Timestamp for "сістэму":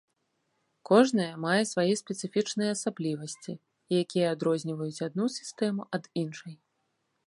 5.39-5.81